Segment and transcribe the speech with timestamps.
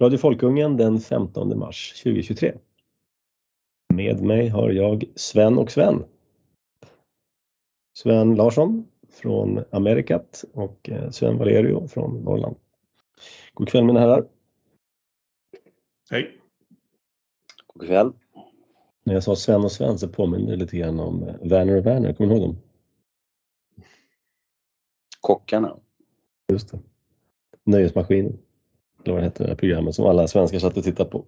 [0.00, 2.54] Radio Folkungen den 15 mars 2023.
[3.94, 6.04] Med mig har jag Sven och Sven.
[7.98, 12.56] Sven Larsson från Amerikat och eh, Sven Valerio från Norrland.
[13.54, 14.28] God kväll mina herrar.
[16.10, 16.40] Hej.
[17.66, 18.12] God kväll.
[19.04, 21.86] När jag sa Sven och Sven så påminner det lite grann om eh, Werner och
[21.86, 22.58] Werner, kommer ni ihåg dem?
[25.20, 25.76] Kockarna.
[26.52, 26.78] Just det.
[27.64, 28.38] Nöjesmaskinen.
[29.04, 31.24] Eller vad det hette, det programmet som alla svenskar satt och tittade på.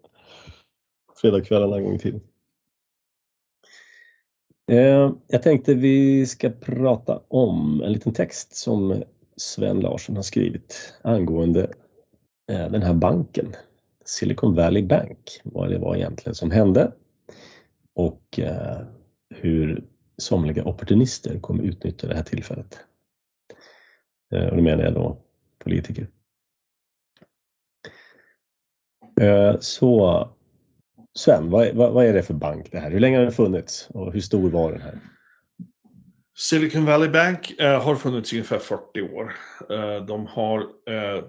[1.21, 2.21] Fredagskvällarna en gång i tiden.
[4.71, 9.03] Eh, jag tänkte vi ska prata om en liten text som
[9.37, 11.63] Sven Larsson har skrivit angående
[12.53, 13.55] eh, den här banken,
[14.05, 16.93] Silicon Valley Bank, vad det var egentligen som hände
[17.95, 18.79] och eh,
[19.29, 19.85] hur
[20.17, 22.81] somliga opportunister kommer utnyttja det här tillfället.
[24.33, 25.17] Eh, och då menar jag då
[25.59, 26.09] politiker.
[29.23, 30.29] Eh, så
[31.15, 32.91] Sven, vad, vad, vad, är det för bank det här?
[32.91, 34.99] Hur länge har den funnits och hur stor var den här?
[36.37, 39.35] Silicon Valley Bank eh, har funnits i ungefär 40 år.
[39.71, 40.67] Eh, de, har,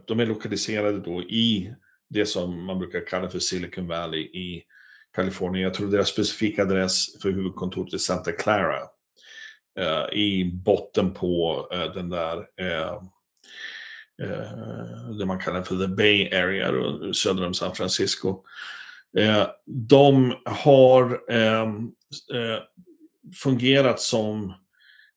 [0.07, 1.73] de är lokaliserade då i
[2.09, 4.63] det som man brukar kalla för Silicon Valley i
[5.15, 5.63] Kalifornien.
[5.63, 8.79] Jag tror deras specifika adress för huvudkontoret är Santa Clara.
[10.11, 12.45] I botten på den där
[14.21, 18.43] Eh, det man kallar för the Bay Area söder om San Francisco.
[19.17, 21.63] Eh, de har eh,
[22.33, 22.59] eh,
[23.35, 24.53] fungerat som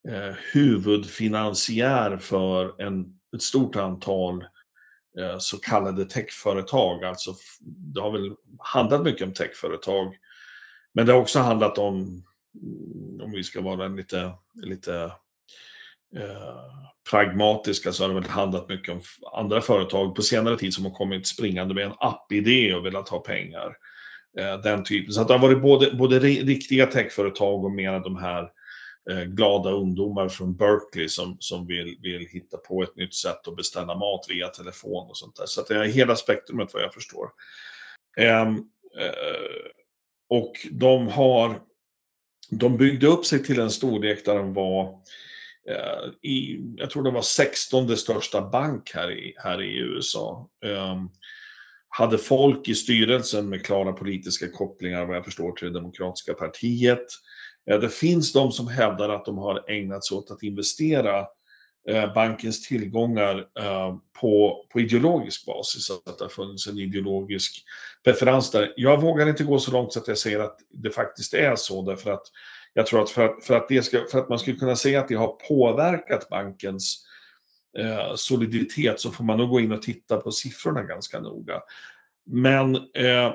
[0.09, 4.43] eh, huvudfinansiär för en, ett stort antal
[5.19, 7.05] eh, så kallade techföretag.
[7.05, 10.15] Alltså, det har väl handlat mycket om techföretag.
[10.93, 12.25] Men det har också handlat om,
[13.23, 15.13] om vi ska vara lite, lite eh,
[16.17, 16.67] Eh,
[17.11, 19.01] pragmatiska, så har det väl handlat mycket om
[19.33, 23.19] andra företag på senare tid som har kommit springande med en app-idé och velat ha
[23.19, 23.77] pengar.
[24.39, 25.13] Eh, den typen.
[25.13, 28.51] Så att det har varit både, både riktiga techföretag och mer de här
[29.11, 33.57] eh, glada ungdomar från Berkeley som, som vill, vill hitta på ett nytt sätt att
[33.57, 35.47] beställa mat via telefon och sånt där.
[35.47, 37.29] Så att det är hela spektrumet vad jag förstår.
[38.17, 38.57] Ehm,
[39.01, 39.71] eh,
[40.31, 41.61] och de har,
[42.51, 45.01] de byggde upp sig till en storlek där de var
[45.69, 50.49] Eh, i, jag tror det var 16 största bank här i, här i USA.
[50.65, 51.11] Um,
[51.89, 57.07] hade folk i styrelsen med klara politiska kopplingar, vad jag förstår, till det demokratiska partiet.
[57.71, 61.27] Eh, det finns de som hävdar att de har ägnat sig åt att investera
[61.89, 63.47] eh, bankens tillgångar
[64.21, 67.65] på, på ideologisk basis, att det har funnits en ideologisk
[68.05, 68.73] preferens där.
[68.77, 71.83] Jag vågar inte gå så långt så att jag säger att det faktiskt är så,
[71.83, 72.27] därför att
[72.77, 75.01] jag tror att för att, för att, det ska, för att man skulle kunna säga
[75.01, 77.07] att det har påverkat bankens
[77.79, 81.63] eh, soliditet så får man nog gå in och titta på siffrorna ganska noga.
[82.27, 83.27] Men eh,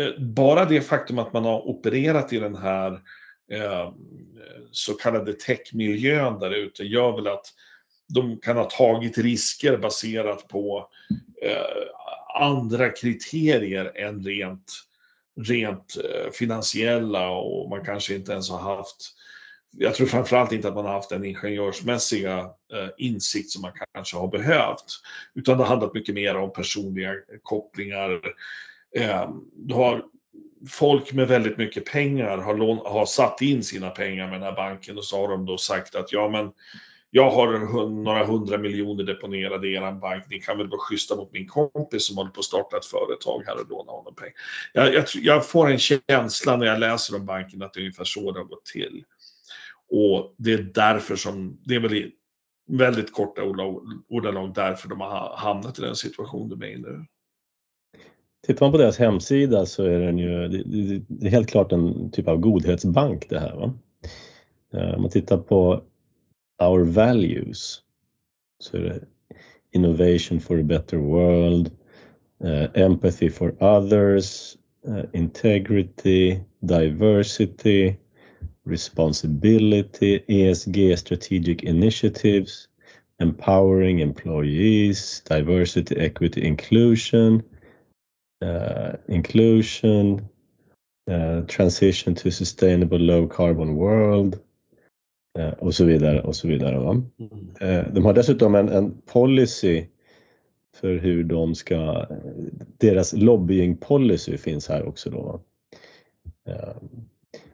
[0.00, 2.92] eh, bara det faktum att man har opererat i den här
[3.52, 3.92] eh,
[4.70, 7.46] så kallade techmiljön där ute gör väl att
[8.14, 10.88] de kan ha tagit risker baserat på
[11.42, 14.72] eh, andra kriterier än rent,
[15.44, 19.14] rent eh, finansiella och man kanske inte ens har haft
[19.72, 22.38] jag tror framförallt inte att man har haft den ingenjörsmässiga
[22.72, 24.84] eh, insikt som man kanske har behövt.
[25.34, 28.20] Utan det har handlat mycket mer om personliga kopplingar.
[28.96, 30.04] Eh, du har
[30.68, 34.56] folk med väldigt mycket pengar har, lån, har satt in sina pengar med den här
[34.56, 36.52] banken och så har de då sagt att ja men
[37.10, 41.16] jag har en, några hundra miljoner deponerade i er bank, ni kan väl vara schyssta
[41.16, 44.34] mot min kompis som håller på att starta ett företag här och låna honom pengar.
[44.72, 48.04] Jag, jag, jag får en känsla när jag läser om banken att det är ungefär
[48.04, 49.04] så det har gått till.
[49.90, 52.12] Och det är därför som, det är väl i
[52.68, 53.42] väldigt korta
[54.08, 57.06] ordalag därför de har hamnat i den situation de är i nu.
[58.46, 62.28] Tittar man på deras hemsida så är den ju, det är helt klart en typ
[62.28, 63.56] av godhetsbank det här.
[63.56, 63.74] Va?
[64.72, 65.82] Eh, om man tittar på
[66.60, 67.82] Our Values.
[68.74, 69.04] Är
[69.72, 71.70] Innovation for a better world,
[72.44, 77.96] uh, Empathy for others, uh, Integrity, Diversity,
[78.64, 82.68] responsibility, ESG strategic initiatives,
[83.20, 87.42] empowering employees, diversity, equity, inclusion,
[88.42, 90.28] uh, inclusion,
[91.10, 94.40] uh, transition to sustainable low carbon world
[95.58, 96.78] och så vidare och så vidare.
[96.78, 96.90] Va?
[96.90, 97.76] Mm.
[97.78, 99.84] Uh, de har dessutom en, en policy
[100.76, 102.06] för hur de ska,
[102.78, 105.40] deras lobbying policy finns här också då.
[106.48, 106.76] Uh,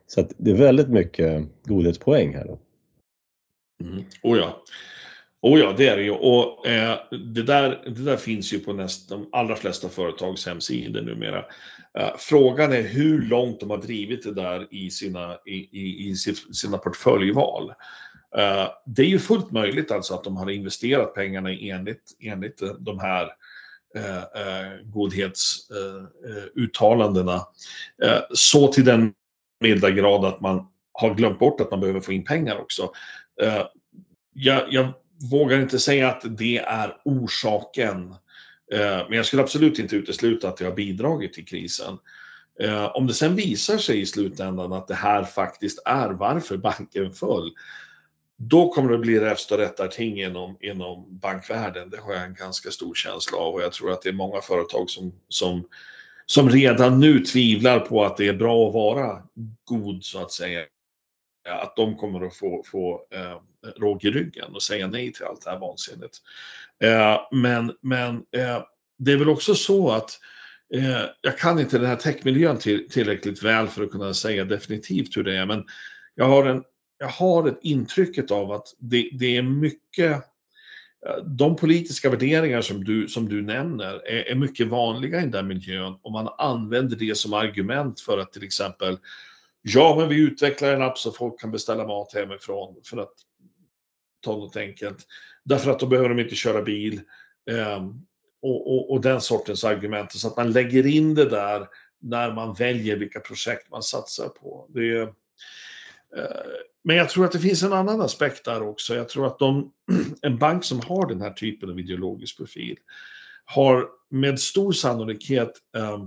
[0.07, 2.45] så att det är väldigt mycket godhetspoäng här.
[2.45, 2.59] Då.
[3.85, 4.05] Mm.
[4.23, 4.63] Oh ja.
[5.43, 6.11] Oh ja, det är det ju.
[6.11, 11.03] Och eh, det, där, det där finns ju på näst, de allra flesta företags hemsidor
[11.03, 11.45] numera.
[11.97, 16.15] Eh, frågan är hur långt de har drivit det där i sina, i, i, i
[16.55, 17.71] sina portföljval.
[18.37, 22.99] Eh, det är ju fullt möjligt alltså att de har investerat pengarna enligt, enligt de
[22.99, 23.25] här
[23.97, 24.23] eh,
[24.85, 27.47] godhetsuttalandena.
[28.35, 29.13] så till den
[29.61, 32.91] milda grad att man har glömt bort att man behöver få in pengar också.
[34.35, 34.93] Jag, jag
[35.31, 38.15] vågar inte säga att det är orsaken.
[38.73, 41.99] Eh, men jag skulle absolut inte utesluta att det har bidragit till krisen.
[42.61, 47.13] Eh, om det sen visar sig i slutändan att det här faktiskt är varför banken
[47.13, 47.53] föll,
[48.37, 51.91] då kommer det bli räfst och rättarting inom, inom bankvärlden.
[51.91, 54.41] Det har jag en ganska stor känsla av och jag tror att det är många
[54.41, 55.69] företag som, som,
[56.27, 59.23] som redan nu tvivlar på att det är bra att vara
[59.65, 60.61] god så att säga.
[61.47, 63.41] Eh, att de kommer att få, få eh,
[63.77, 66.11] råg i ryggen och säga nej till allt det här vansinnet.
[66.83, 68.63] Eh, men men eh,
[68.99, 70.11] det är väl också så att
[70.75, 75.17] eh, jag kan inte den här techmiljön till, tillräckligt väl för att kunna säga definitivt
[75.17, 75.65] hur det är, men
[76.15, 76.65] jag har en
[76.99, 80.13] jag har ett intrycket av att det, det är mycket
[81.07, 85.47] eh, de politiska värderingar som du, som du nämner är, är, mycket vanliga i den
[85.47, 88.99] miljön och man använder det som argument för att till exempel
[89.69, 93.13] Ja, men vi utvecklar en app så folk kan beställa mat hemifrån för att
[94.21, 95.07] ta något enkelt.
[95.45, 97.01] Därför att då behöver de inte köra bil.
[97.51, 98.07] Ehm,
[98.43, 100.13] och, och, och, den sortens argument.
[100.13, 101.69] Så att man lägger in det där
[102.01, 104.67] när man väljer vilka projekt man satsar på.
[104.69, 105.09] Det, eh,
[106.85, 108.95] men jag tror att det finns en annan aspekt där också.
[108.95, 109.73] Jag tror att de,
[110.23, 112.77] en bank som har den här typen av ideologisk profil
[113.45, 116.05] har med stor sannolikhet eh,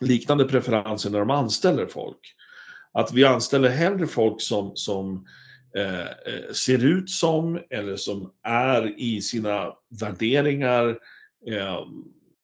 [0.00, 2.36] liknande preferenser när de anställer folk.
[2.92, 5.26] Att vi anställer hellre folk som, som
[5.76, 10.98] eh, eh, ser ut som eller som är i sina värderingar
[11.46, 11.80] eh,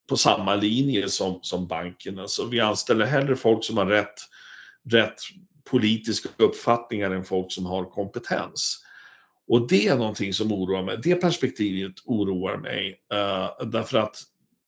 [0.08, 2.19] på samma linje som, som banken.
[2.19, 4.14] Alltså vi anställer hellre folk som har rätt,
[4.90, 5.16] rätt
[5.70, 8.82] politiska uppfattningar än folk som har kompetens.
[9.48, 10.98] Och det är någonting som oroar mig.
[11.02, 13.00] Det perspektivet oroar mig.
[13.12, 14.22] eh, därför att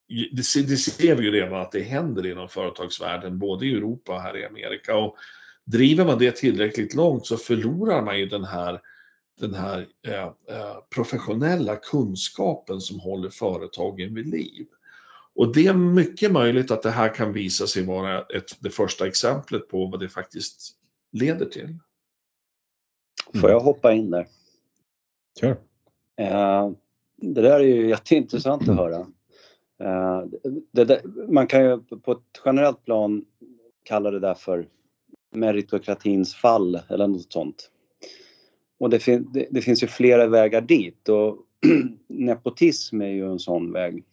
[0.08, 4.22] det, det ser vi ju redan att det händer inom företagsvärlden, både i Europa och
[4.22, 4.96] här i Amerika.
[4.96, 5.16] Och
[5.70, 8.80] driver man det tillräckligt långt så förlorar man ju den här,
[9.40, 9.78] den här
[10.08, 14.66] uh, uh, professionella kunskapen som håller företagen vid liv.
[15.34, 19.06] Och det är mycket möjligt att det här kan visa sig vara ett, det första
[19.06, 20.76] exemplet på vad det faktiskt
[21.12, 21.78] leder till.
[23.40, 24.26] Får jag hoppa in där?
[25.40, 25.50] Kör.
[26.20, 26.72] Uh,
[27.16, 28.98] det där är ju jätteintressant att höra.
[29.82, 30.26] Uh,
[30.72, 33.24] det där, man kan ju på ett generellt plan
[33.84, 34.68] kalla det där för
[35.30, 37.70] meritokratins fall eller något sånt.
[38.78, 41.36] Och det, fin det, det finns ju flera vägar dit och
[42.06, 44.04] nepotism är ju en sån väg.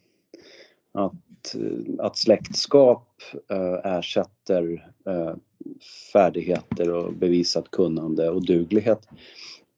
[0.91, 5.35] Att, eh, att släktskap äh, ersätter eh,
[6.13, 9.07] färdigheter och bevisat kunnande och duglighet.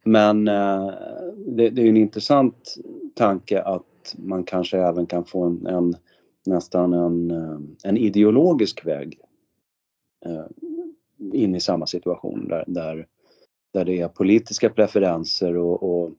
[0.06, 0.92] Men äh,
[1.48, 2.76] det, det, är en intressant
[3.16, 5.96] tanke att man kanske även kan få en, en
[6.46, 7.32] nästan en,
[7.84, 9.20] en ideologisk väg
[11.34, 13.08] in i samma situation där, där,
[13.74, 16.12] där det är politiska preferenser och, och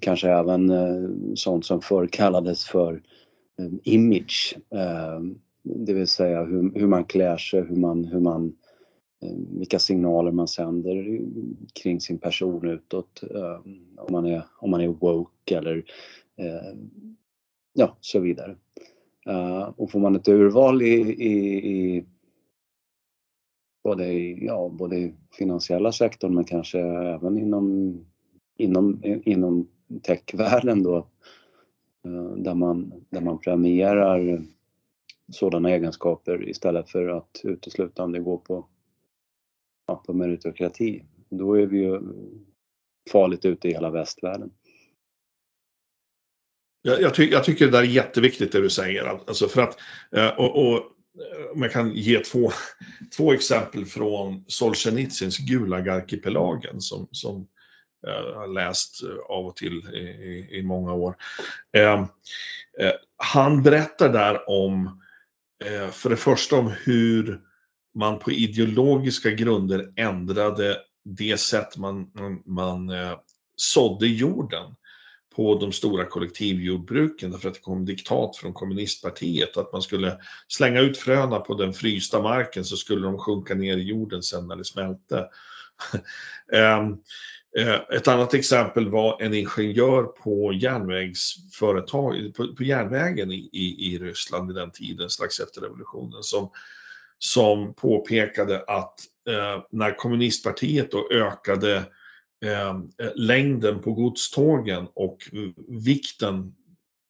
[0.00, 3.02] kanske även eh, sånt som förr kallades för
[3.58, 4.56] eh, image.
[4.74, 5.20] Eh,
[5.62, 8.52] det vill säga hur, hur man klär sig, hur man, hur man
[9.22, 11.20] Eh, vilka signaler man sänder
[11.82, 13.22] kring sin person utåt.
[13.34, 13.60] Eh,
[13.96, 15.84] om man är, om man är woke eller
[16.36, 16.78] eh,
[17.72, 18.56] ja, så vidare.
[19.26, 22.04] Eh, och får man ett urval i, i, i
[23.84, 27.96] både i, ja, både i finansiella sektorn men kanske även inom,
[28.56, 29.68] inom, inom
[30.02, 30.96] techvärlden då
[32.04, 34.42] eh, där man, där man premierar
[35.32, 38.66] sådana egenskaper istället för att uteslutande gå på
[39.86, 42.00] ja, på meritokrati, då är vi ju
[43.12, 44.50] farligt ute i hela västvärlden.
[46.82, 49.04] Jag, jag, ty jag, tycker det där är jätteviktigt det du säger.
[49.04, 49.78] Alltså för att,
[50.10, 50.82] eh, och, och
[51.18, 52.52] Eh, man kan ge två,
[53.16, 57.46] två exempel från Solzhenitsyns Gulagarkipelagen som, som
[58.06, 61.16] eh, jag har läst eh, av och till i, i många år.
[61.76, 62.00] Eh,
[62.80, 65.02] eh, han berättar där om,
[65.64, 67.40] eh, för det första om hur
[67.94, 72.10] man på ideologiska grunder ändrade det sätt man,
[72.46, 73.18] man eh,
[73.56, 74.74] sådde jorden
[75.36, 80.80] på de stora kollektivjordbruken därför att det kom diktat från kommunistpartiet att man skulle slänga
[80.80, 84.56] ut fröna på den frysta marken så skulle de sjunka ner i jorden sen när
[84.56, 85.28] det smälte.
[86.52, 86.96] Ehm,
[87.58, 93.98] eh, ett annat exempel var en ingenjör på järnvägsföretag, på, på järnvägen i, i, i
[93.98, 96.50] Ryssland i den tiden, strax efter revolutionen, som,
[97.18, 101.84] som påpekade att eh, när kommunistpartiet då ökade
[102.42, 105.18] Ehm, eh, längden på godstågen och
[105.68, 106.54] vikten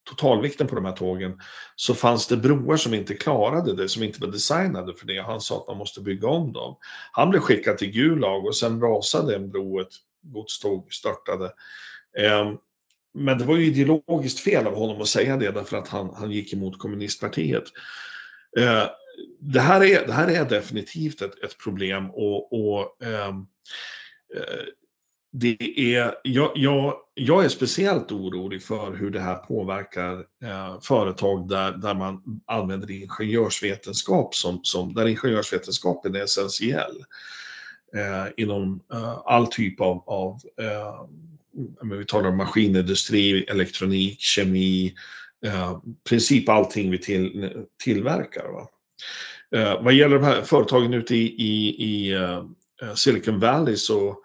[0.09, 1.39] totalvikten på de här tågen
[1.75, 5.21] så fanns det broar som inte klarade det, som inte var designade för det.
[5.21, 6.75] Han sa att man måste bygga om dem.
[7.11, 11.45] Han blev skickad till Gulag och sen rasade en bro, ett godståg störtade.
[12.17, 12.53] Eh,
[13.13, 16.31] men det var ju ideologiskt fel av honom att säga det därför att han, han
[16.31, 17.63] gick emot kommunistpartiet.
[18.59, 18.83] Eh,
[19.39, 23.45] det, här är, det här är definitivt ett, ett problem och, och ehm,
[24.35, 24.65] eh,
[25.35, 30.13] det är, jag, jag, jag, är speciellt orolig för hur det här påverkar
[30.43, 37.03] eh, företag där, där man använder ingenjörsvetenskap som, som där ingenjörsvetenskapen är essentiell.
[37.95, 41.05] Eh, inom eh, all typ av, av eh,
[41.97, 44.93] vi talar om maskinindustri, elektronik, kemi,
[45.45, 47.51] eh, princip allting vi till,
[47.83, 48.47] tillverkar.
[48.51, 48.67] Va?
[49.55, 52.43] Eh, vad gäller de här företagen ute i, i, i eh,
[52.95, 54.17] Silicon Valley så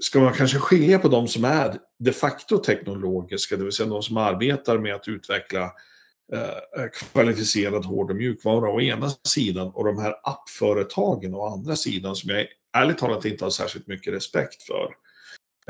[0.00, 4.02] ska man kanske skilja på de som är de facto teknologiska, det vill säga de
[4.02, 5.72] som arbetar med att utveckla
[6.32, 11.76] eh, eh, kvalificerad hård och mjukvara å ena sidan och de här appföretagen å andra
[11.76, 14.94] sidan som jag ärligt talat inte har särskilt mycket respekt för.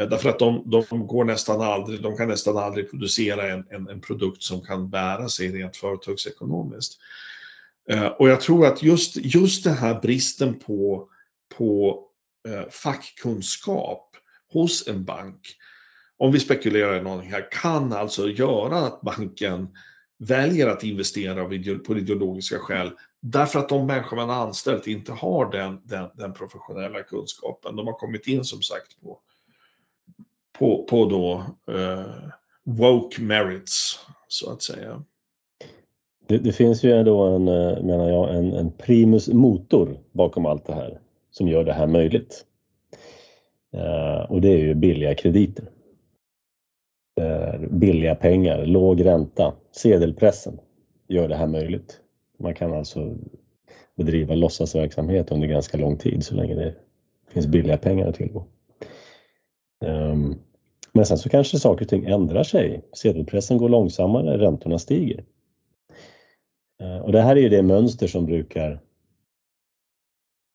[0.00, 3.88] Eh, därför att de, de, går nästan aldrig, de kan nästan aldrig producera en, en,
[3.88, 6.99] en produkt som kan bära sig rent företagsekonomiskt.
[7.90, 11.08] Eh, och jag tror att just, just den här bristen på,
[11.56, 12.04] på
[12.49, 14.16] Eh, fackkunskap
[14.52, 15.40] hos en bank,
[16.16, 19.68] om vi spekulerar i någonting här, kan alltså göra att banken
[20.18, 21.45] väljer att investera
[21.87, 22.90] på ideologiska skäl
[23.21, 27.76] därför att de människor man har anställt inte har den, den, den professionella kunskapen.
[27.76, 29.18] De har kommit in som sagt på,
[30.59, 32.30] på, på då eh,
[32.64, 35.04] woke merits så att säga.
[36.26, 40.66] Det, det, finns ju då en, eh, menar jag, en, en primus motor bakom allt
[40.66, 42.44] det här som gör det här möjligt.
[43.73, 45.70] Eh, och det är ju billiga krediter.
[47.70, 50.58] Billiga pengar, låg ränta, sedelpressen
[51.08, 52.00] gör det här möjligt.
[52.38, 53.16] Man kan alltså
[53.97, 56.75] bedriva låtsasverksamhet under ganska lång tid så länge det
[57.28, 58.44] finns billiga pengar att tillgå.
[59.85, 60.35] Ehm,
[60.92, 62.82] men sen så kanske saker och ting ändrar sig.
[62.92, 65.25] Sedelpressen går långsammare, räntorna stiger.
[66.80, 68.80] Eh, och det här är ju det mönster som brukar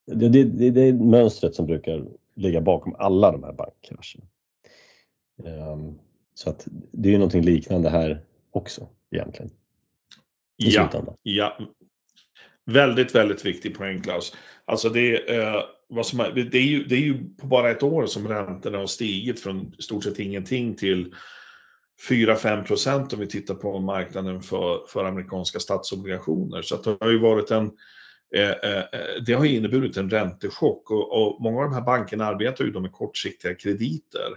[0.06, 4.26] det, det, det, det är mönstret som brukar ligga bakom alla de här bankkrascherna.
[5.72, 5.98] Um,
[6.34, 9.50] så att det är ju någonting liknande här också egentligen.
[10.56, 11.58] Ja, ja.
[12.66, 14.36] Väldigt, väldigt viktig poäng Klaus.
[14.64, 17.82] Alltså det, eh, vad som är, det, är ju, det är ju på bara ett
[17.82, 21.14] år som räntorna har stigit från i stort sett ingenting till
[22.08, 26.62] 4-5 procent om vi tittar på marknaden för, för amerikanska statsobligationer.
[26.62, 27.70] Så det har ju varit en
[28.34, 32.26] Eh, eh, eh, det har inneburit en räntechock och, och, många av de här bankerna
[32.26, 34.30] arbetar ju då med kortsiktiga krediter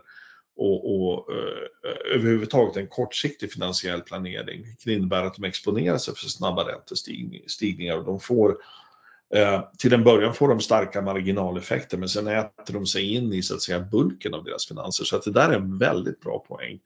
[0.58, 6.30] och, och eh, överhuvudtaget en kortsiktig finansiell planering, Det innebär att de exponerar sig för
[6.30, 8.58] snabba räntestigningar och de får
[9.36, 13.42] eh, till en början får de starka marginaleffekter men sen äter de sig in i
[13.42, 15.04] så att säga bulken av deras finanser.
[15.06, 16.80] Så att det där är en väldigt bra poäng.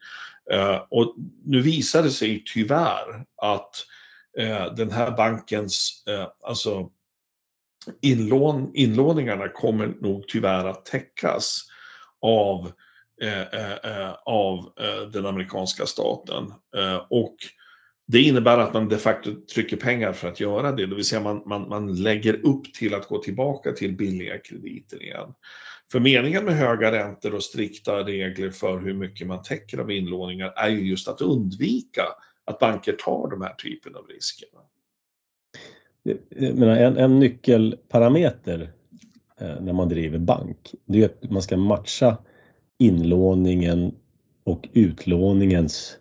[0.51, 1.15] Eh, och
[1.45, 4.00] nu visar det sig tyvärr att eh,
[4.37, 6.89] Eh, den här bankens, eh, alltså
[8.01, 11.61] inlån, inlåningarna kommer nog tyvärr att täckas
[12.21, 12.71] av
[13.21, 16.53] Eh, eh, eh, av eh, den amerikanska staten.
[16.77, 17.35] Eh, och
[18.07, 21.21] det innebär att man de facto trycker pengar för att göra det, det vill säga
[21.21, 25.33] man, man, man lägger upp till att gå tillbaka till billiga krediter igen.
[25.91, 30.53] För meningen med höga räntor och strikta regler för hur mycket man täcker av inlåningar
[30.55, 32.03] är ju just att undvika
[32.45, 34.47] att banker tar de här typen av risker.
[36.53, 38.71] Menar, en, en nyckelparameter
[39.61, 42.17] när man driver bank, det är att man ska matcha
[42.77, 43.95] inlåningen
[44.43, 45.97] och utlåningens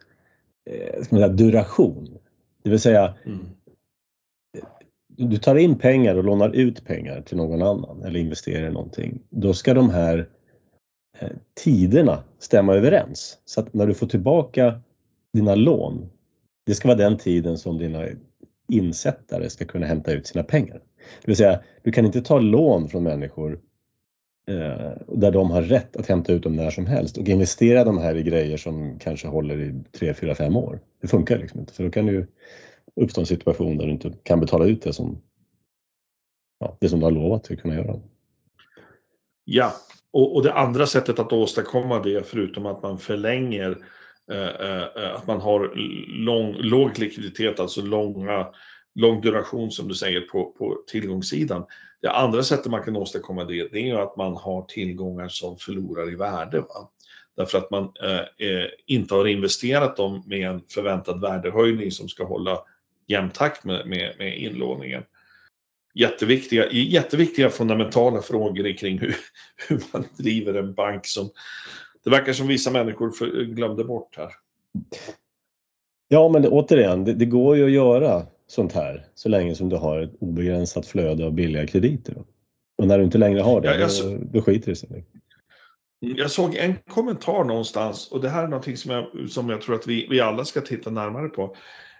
[0.70, 2.18] eh, ska man säga, duration.
[2.62, 3.46] Det vill säga, mm.
[5.06, 9.22] du tar in pengar och lånar ut pengar till någon annan eller investerar i någonting.
[9.30, 10.28] Då ska de här
[11.18, 11.30] eh,
[11.64, 13.38] tiderna stämma överens.
[13.44, 14.80] Så att när du får tillbaka
[15.32, 16.10] dina lån,
[16.66, 18.06] det ska vara den tiden som dina
[18.68, 20.82] insättare ska kunna hämta ut sina pengar.
[21.20, 23.60] Det vill säga, du kan inte ta lån från människor
[24.50, 27.98] Eh, där de har rätt att hämta ut dem när som helst och investera de
[27.98, 30.80] här i grejer som kanske håller i 3, 4, 5 år.
[31.00, 32.26] Det funkar liksom inte för då kan det
[32.96, 35.22] uppstå en situation där du inte kan betala ut det som,
[36.58, 38.00] ja, det som du har lovat att kunna göra.
[39.44, 39.72] Ja,
[40.10, 43.76] och, och det andra sättet att åstadkomma det, förutom att man förlänger, eh,
[44.30, 45.72] Eh, eh, eh, att man har
[46.24, 48.46] lång, låg likviditet, alltså långa,
[48.94, 51.64] lång duration som du säger på, på tillgångssidan.
[52.02, 55.58] Det andra sättet man kan åstadkomma det, det är ju att man har tillgångar som
[55.58, 56.60] förlorar i värde.
[56.60, 56.90] Va?
[57.36, 62.24] Därför att man eh, eh inte har investerat dem med en förväntad värdehöjning som ska
[62.24, 62.58] hålla
[63.06, 65.02] jämn takt med, med, med inlåningen
[65.94, 69.16] jätteviktiga, jätteviktiga fundamentala frågor kring hur,
[69.68, 71.30] hur man driver en bank som
[72.04, 74.30] det verkar som vissa människor för, glömde bort här.
[76.08, 79.68] Ja, men det, återigen, det, det, går ju att göra sånt här så länge som
[79.68, 82.14] du har ett obegränsat flöde av billiga krediter.
[82.78, 85.04] Och när du inte längre har det, ja, jag, då, då skiter det sig.
[86.00, 89.74] Jag såg en kommentar någonstans och det här är någonting som jag, som jag tror
[89.74, 91.56] att vi, vi alla ska titta närmare på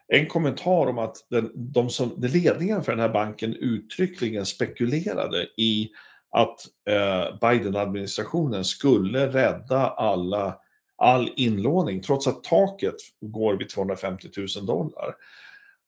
[0.09, 5.91] en kommentar om att den, de som, ledningen för den här banken uttryckligen spekulerade i
[6.31, 10.57] att eh, Biden-administrationen skulle rädda alla,
[10.97, 15.15] all inlåning trots att taket går vid 250 000 dollar.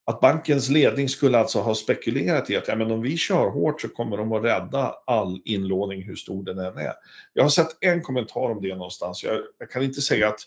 [0.05, 3.81] Att bankens ledning skulle alltså ha spekulerat i att ja, men om vi kör hårt
[3.81, 6.93] så kommer de att rädda all inlåning hur stor den än är.
[7.33, 9.25] Jag har sett en kommentar om det någonstans.
[9.25, 10.41] Jag, jag kan inte säga att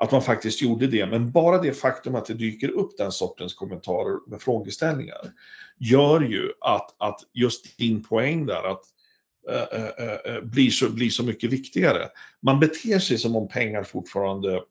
[0.00, 1.06] att man faktiskt gjorde det.
[1.06, 5.32] Men bara det faktum att det dyker upp den sortens kommentarer med frågeställningar
[5.78, 8.84] gör ju att, att just din poäng där att
[9.48, 12.08] Eh, eh, eh, blir, så, blir så mycket viktigare.
[12.40, 14.62] Man beter sig som om pengar fortfarande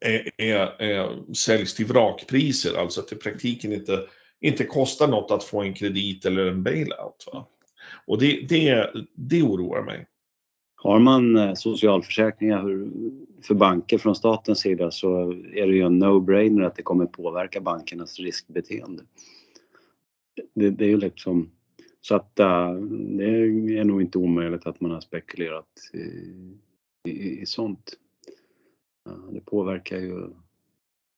[0.00, 4.06] är, är, är, säljs till vrakpriser, alltså att det i praktiken inte,
[4.40, 7.28] inte kostar något att få en kredit eller en bailout.
[7.32, 7.48] Va?
[8.06, 10.06] Och det, det, det oroar mig.
[10.76, 12.62] Har man socialförsäkringar
[13.42, 17.60] för banker från statens sida så är det ju en no-brainer att det kommer påverka
[17.60, 19.02] bankernas riskbeteende.
[20.54, 21.50] Det, det är ju liksom
[22.00, 22.72] så att uh,
[23.16, 23.24] det
[23.78, 25.98] är nog inte omöjligt att man har spekulerat i,
[27.10, 27.92] i, i sånt.
[29.08, 30.30] Uh, det påverkar ju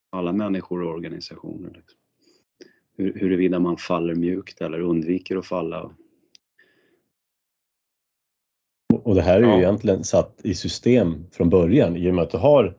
[0.09, 1.69] alla människor och organisationer.
[1.69, 1.99] Liksom.
[2.97, 5.91] Hur, huruvida man faller mjukt eller undviker att falla
[9.03, 9.57] och det här är ju ja.
[9.57, 12.75] egentligen satt i system från början i och med att du har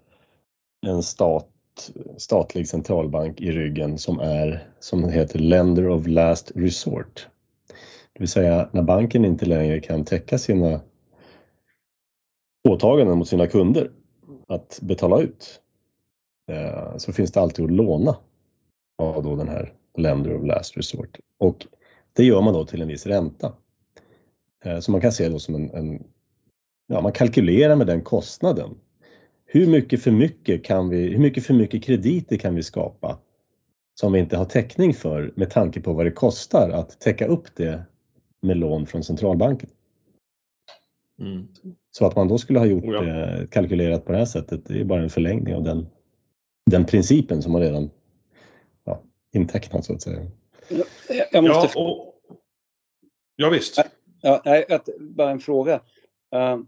[0.87, 1.49] en stat,
[2.17, 7.29] statlig centralbank i ryggen som är, som heter Lender of Last Resort.
[8.23, 10.81] Det vill säga när banken inte längre kan täcka sina
[12.69, 13.91] åtaganden mot sina kunder
[14.49, 15.61] att betala ut
[16.51, 18.17] eh, så finns det alltid att låna
[18.99, 21.67] av då den här Lender of Last Resort och
[22.13, 23.53] det gör man då till en viss ränta.
[24.65, 26.05] Eh, så man kan se det som en, en,
[26.87, 28.71] ja, man kalkylerar med den kostnaden.
[29.45, 33.19] Hur mycket för mycket kan vi, hur mycket för mycket krediter kan vi skapa
[34.01, 37.57] som vi inte har täckning för med tanke på vad det kostar att täcka upp
[37.57, 37.87] det
[38.43, 39.71] med lån från centralbanken.
[41.19, 41.49] Mm.
[41.91, 43.47] Så att man då skulle ha gjort oh ja.
[43.51, 45.87] kalkylerat på det här sättet, det är bara en förlängning av den,
[46.71, 47.91] den principen som man redan
[48.85, 49.03] ja,
[49.33, 50.31] intecknat så att säga.
[51.33, 51.79] Jag måste...
[51.79, 52.15] Ja, och...
[53.37, 53.79] ja visst.
[54.21, 55.81] Ja, ett, bara en fråga.
[56.35, 56.63] Uh,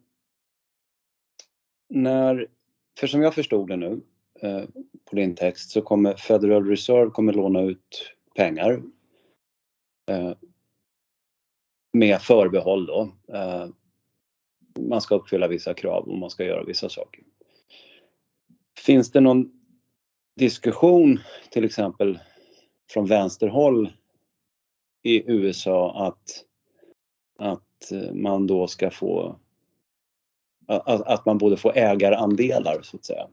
[1.89, 2.47] när,
[2.99, 4.01] för som jag förstod det nu
[4.45, 4.65] uh,
[5.05, 8.83] på din text så kommer Federal Reserve kommer låna ut pengar
[10.11, 10.33] uh,
[11.95, 13.09] med förbehåll då.
[13.33, 13.67] Eh,
[14.79, 17.23] man ska uppfylla vissa krav och man ska göra vissa saker.
[18.79, 19.51] Finns det någon
[20.37, 22.19] diskussion till exempel
[22.91, 23.93] från vänsterhåll
[25.03, 26.45] i USA att
[27.39, 29.37] att man då ska få
[30.67, 33.29] att, att man borde få ägarandelar så att säga.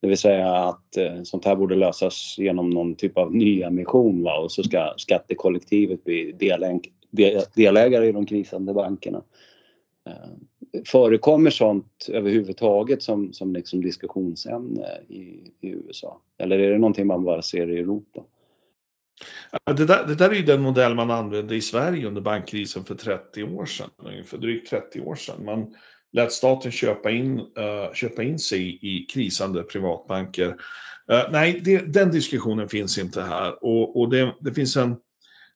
[0.00, 4.38] Det vill säga att eh, sånt här borde lösas genom någon typ av nyemission va?
[4.38, 6.32] och så ska skattekollektivet bli
[7.54, 9.22] delägare i de krisande bankerna.
[10.06, 16.20] Eh, förekommer sånt överhuvudtaget som, som liksom diskussionsämne i, i USA?
[16.38, 18.22] Eller är det någonting man bara ser i Europa?
[19.76, 22.94] Det där, det där är ju den modell man använde i Sverige under bankkrisen för
[22.94, 23.90] 30 år sedan,
[24.24, 25.44] för drygt 30 år sedan.
[25.44, 25.74] Man
[26.12, 30.48] lät staten köpa in, uh, köpa in sig i krisande privatbanker.
[31.12, 34.96] Uh, nej, det, den diskussionen finns inte här och, och det, det, finns en,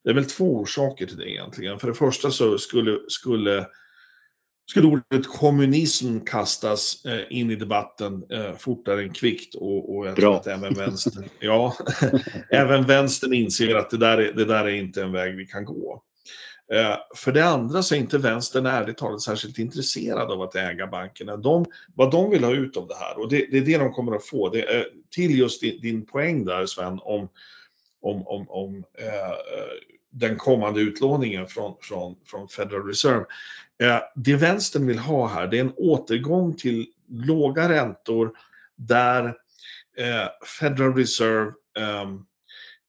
[0.07, 1.79] det är väl två orsaker till det egentligen.
[1.79, 3.67] För det första så skulle, skulle
[4.71, 10.15] skulle ordet kommunism kastas eh, in i debatten eh, fortare än kvickt och, och jag
[10.15, 10.23] Bra.
[10.23, 11.77] tror att även vänstern, ja,
[12.51, 15.65] även vänstern inser att det där, är, det där är inte en väg vi kan
[15.65, 16.03] gå.
[16.73, 20.87] Eh, för det andra så är inte vänstern ärligt talat särskilt intresserad av att äga
[20.87, 21.37] bankerna.
[21.37, 21.65] De,
[21.95, 24.17] vad de vill ha ut av det här, och det, det är det de kommer
[24.17, 27.29] att få, det till just din, din poäng där Sven, om,
[28.01, 28.85] om, om, om
[30.19, 33.25] den kommande utlåningen från, från, från Federal Reserve.
[33.83, 38.33] Eh, det vänstern vill ha här, det är en återgång till låga räntor
[38.77, 39.25] där
[39.97, 40.29] eh,
[40.61, 42.25] Federal Reserve ehm,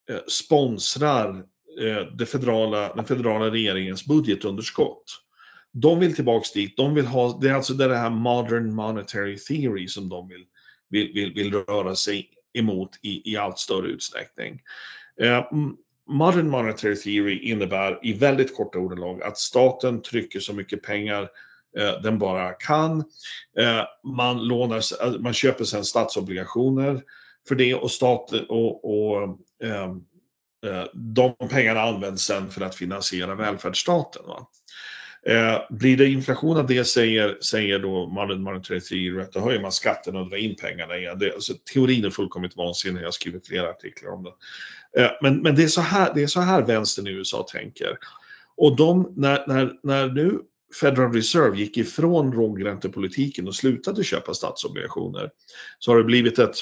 [0.10, 1.44] eh, sponsrar
[1.82, 5.04] eh, det federala, den federala regeringens budgetunderskott.
[5.72, 9.88] De vill tillbaks dit, de vill ha, det är alltså det här modern monetary theory
[9.88, 10.46] som de vill,
[10.90, 14.62] vill, vill, vill röra sig emot i, i allt större utsträckning.
[15.22, 15.46] Eh,
[16.08, 21.30] Modern monetary theory innebär i väldigt korta ordalag att staten trycker så mycket pengar
[21.78, 23.00] eh, den bara kan.
[23.60, 27.04] Eh, man, lånar, eh, man köper sedan statsobligationer
[27.48, 30.02] för det och stat, och, och ehm,
[30.66, 34.24] eh, de pengarna används sen för att finansiera välfärdsstaten.
[34.28, 34.48] Va?
[35.28, 39.62] Eh, blir det inflation av det säger, säger då Modern Monetary Theory att då höjer
[39.62, 41.20] man skatten och drar in pengarna igen.
[41.20, 45.02] Det, alltså, teorin är fullkomligt vansinnig, jag har skrivit flera artiklar om det.
[45.02, 47.98] Eh, men men det, är så här, det är så här vänstern i USA tänker.
[48.58, 50.40] Och de, när, när, när nu
[50.82, 55.30] Federal Reserve gick ifrån lågräntepolitiken och slutade köpa statsobligationer
[55.80, 56.56] så har det blivit ett,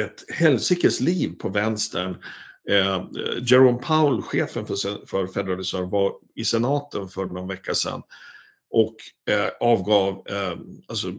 [0.00, 2.16] ett helsikes liv på vänstern
[2.68, 3.04] Eh,
[3.42, 8.02] Jerome Powell, chefen för, för Federal Reserve, var i senaten för någon vecka sedan
[8.70, 8.96] och
[9.30, 11.12] eh, avgav eh, alltså,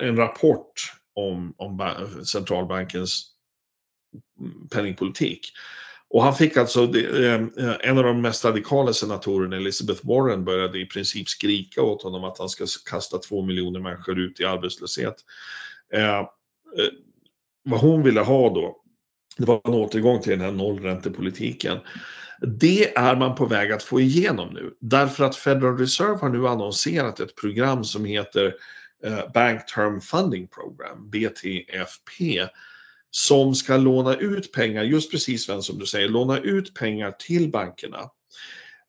[0.00, 0.72] en rapport
[1.14, 3.30] om, om centralbankens
[4.70, 5.52] penningpolitik.
[6.08, 7.46] Och han fick alltså, det, eh,
[7.80, 12.38] en av de mest radikala senatorerna, Elizabeth Warren, började i princip skrika åt honom att
[12.38, 15.14] han ska kasta två miljoner människor ut i arbetslöshet.
[15.92, 16.24] Eh, eh,
[17.64, 18.82] vad hon ville ha då,
[19.36, 21.78] det var en återgång till den här nollräntepolitiken.
[22.40, 24.74] Det är man på väg att få igenom nu.
[24.80, 28.54] Därför att Federal Reserve har nu annonserat ett program som heter
[29.04, 32.46] eh, Bank Term Funding Program, BTFP,
[33.10, 38.10] som ska låna ut pengar, just precis som du säger, låna ut pengar till bankerna.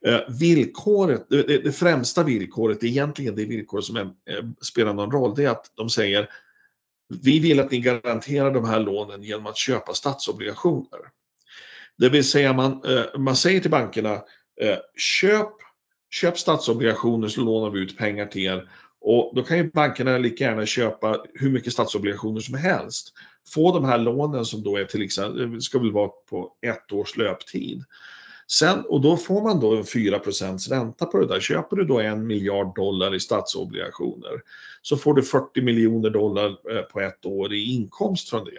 [0.06, 4.04] Eh, villkoret, det, främsta villkoret, egentligen det villkor som eh,
[4.62, 6.30] spelar någon roll, det är att de säger
[7.10, 11.00] vi vill att ni garanterar de här lånen genom att köpa statsobligationer.
[11.98, 14.14] Det vill säga man, eh, man säger till bankerna,
[14.62, 15.50] eh, köp,
[16.10, 18.70] köp statsobligationer så lånar vi ut pengar till er.
[19.02, 23.14] Och då kan ju bankerna lika gärna köpa hur mycket statsobligationer som helst.
[23.54, 27.18] Få de här lånen som då är till exempel, ska väl vara på ett års
[27.18, 27.84] löptid.
[28.52, 31.40] Sen, och då får man då en 4% ränta på det där.
[31.40, 34.42] Köper du då en miljard dollar i statsobligationer
[34.82, 38.52] så får du 40 miljoner dollar eh, på ett år i inkomst från det.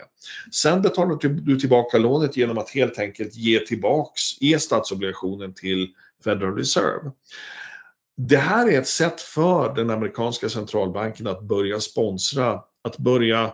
[0.52, 5.88] Sen betalar du tillbaka lånet genom att helt enkelt ge tillbaks, ge statsobligationen till
[6.24, 7.10] Federal Reserve.
[8.16, 13.52] Det här är ett sätt för den amerikanska centralbanken att börja sponsra, att börja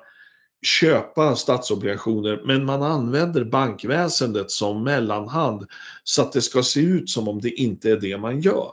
[0.66, 5.66] köpa statsobligationer men man använder bankväsendet som mellanhand
[6.05, 8.72] så att det ska se ut som om det inte är det man gör.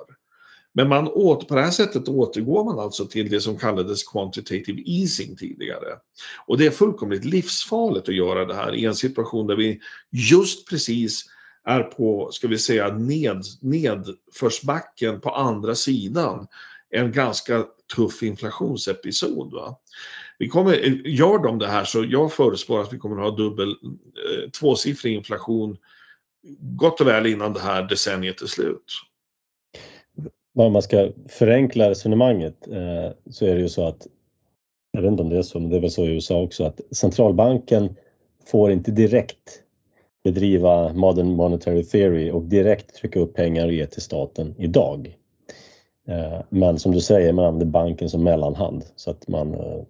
[0.74, 4.82] Men man åt, på det här sättet återgår man alltså till det som kallades quantitative
[4.86, 5.98] easing tidigare.
[6.48, 9.80] Och det är fullkomligt livsfarligt att göra det här i en situation där vi
[10.12, 11.26] just precis
[11.64, 16.48] är på, ska vi säga, ned, nedförsbacken på andra sidan
[16.90, 19.54] en ganska tuff inflationsepisod.
[19.54, 19.76] Va?
[20.42, 23.38] Vi kommer, eh, gör de det här så jag förespår att vi kommer att ha
[23.38, 25.78] dubbel, eh, tvåsiffrig inflation
[26.60, 28.86] gott och väl innan det här decenniet är slut.
[30.58, 34.08] Om man ska förenkla resonemanget eh, så är det ju så att,
[34.92, 36.64] jag vet inte om det är så, men det är väl så i USA också,
[36.64, 37.96] att centralbanken
[38.52, 39.64] får inte direkt
[40.24, 45.18] bedriva modern monetary theory och direkt trycka upp pengar och ge till staten idag.
[46.08, 49.84] Eh, men som du säger, man använder banken som mellanhand så att man eh,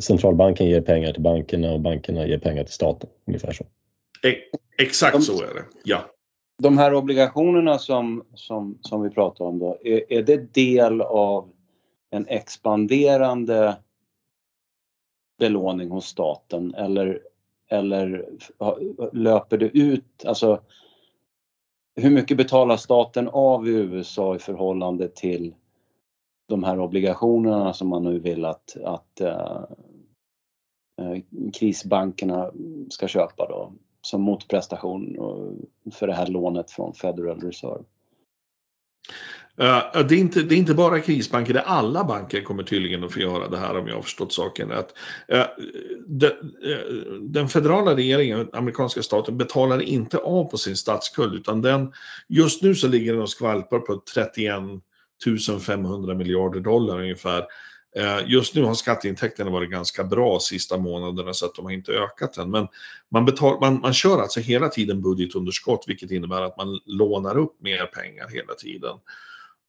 [0.00, 3.10] centralbanken ger pengar till bankerna och bankerna ger pengar till staten.
[3.26, 3.64] Ungefär så.
[4.78, 6.04] Exakt så är det, ja.
[6.62, 11.50] De här obligationerna som, som, som vi pratar om då, är, är det del av
[12.10, 13.76] en expanderande
[15.38, 17.20] belåning hos staten eller,
[17.70, 18.28] eller
[19.12, 20.60] löper det ut, alltså
[21.96, 25.54] hur mycket betalar staten av i USA i förhållande till
[26.48, 29.64] de här obligationerna som man nu vill att, att eh,
[31.00, 32.50] eh, krisbankerna
[32.90, 35.16] ska köpa då som motprestation
[35.92, 37.84] för det här lånet från Federal Reserve?
[39.60, 43.04] Uh, det, är inte, det är inte bara krisbanker, det är alla banker kommer tydligen
[43.04, 44.94] att få göra det här om jag har förstått saken rätt.
[45.32, 45.44] Uh,
[46.06, 51.92] de, uh, den federala regeringen, amerikanska staten, betalar inte av på sin statsskuld utan den,
[52.28, 54.36] just nu så ligger den och skvalpar på 31
[55.66, 57.46] 500 miljarder dollar ungefär.
[57.96, 61.92] Eh, just nu har skatteintäkterna varit ganska bra sista månaderna så att de har inte
[61.92, 62.50] ökat än.
[62.50, 62.68] Men
[63.08, 67.56] man, betal, man, man kör alltså hela tiden budgetunderskott vilket innebär att man lånar upp
[67.60, 68.96] mer pengar hela tiden.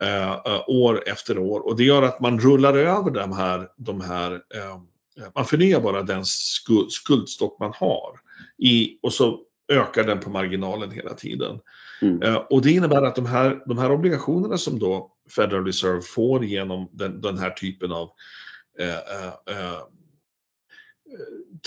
[0.04, 4.32] Uh, år efter år och det gör att man rullar över de här, de här
[4.32, 4.82] uh,
[5.36, 8.20] man förnyar bara den skuld, skuldstock man har
[8.58, 9.40] i, och så
[9.72, 11.60] ökar den på marginalen hela tiden.
[12.02, 12.22] Mm.
[12.22, 16.46] Uh, och det innebär att de här, de här obligationerna som då Federal Reserve får
[16.46, 18.12] genom den, den här typen av
[18.80, 19.80] eh, eh, eh,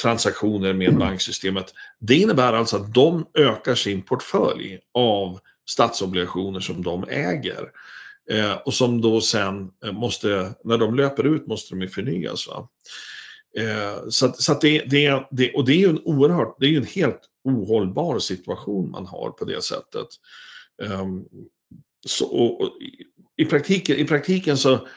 [0.02, 0.98] transaktioner med mm.
[0.98, 1.74] banksystemet.
[1.98, 7.70] Det innebär alltså att de ökar sin portfölj av statsobligationer som de äger.
[8.30, 12.48] Eh, och som då sen måste, när de löper ut måste de ju förnyas.
[12.48, 12.68] Va?
[13.58, 16.70] Eh, så så att det, det, det, och det är ju en oerhört, det är
[16.70, 20.06] ju en helt ohållbar situation man har på det sättet.
[20.82, 21.24] Um,
[22.06, 22.70] så, och, och,
[23.38, 24.88] i, praktiken, I praktiken så,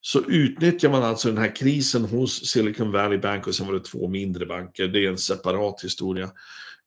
[0.00, 3.84] så utnyttjar man alltså den här krisen hos Silicon Valley Bank och sen var det
[3.84, 6.30] två mindre banker, det är en separat historia.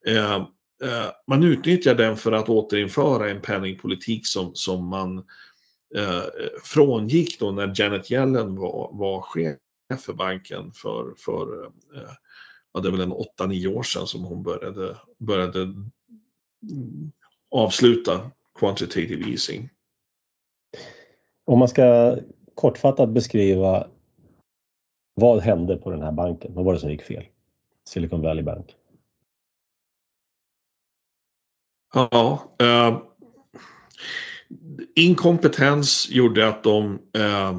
[0.07, 0.35] Eh,
[0.83, 5.17] eh, man utnyttjar den för att återinföra en penningpolitik som, som man
[5.95, 6.23] eh,
[6.63, 9.57] frångick då när Janet Yellen var, var chef
[9.99, 12.11] för banken för, för eh,
[12.73, 15.91] ja, det är väl en 8-9 år sedan som hon började, började mm,
[17.51, 19.69] avsluta quantitative easing.
[21.51, 22.17] Om man ska
[22.55, 23.87] kortfattat beskriva
[25.13, 26.53] vad hände på den här banken?
[26.53, 27.23] Vad var det som gick fel?
[27.89, 28.75] Silicon Valley Bank.
[31.93, 33.01] Ja, eh,
[34.95, 37.57] inkompetens gjorde att de, eh,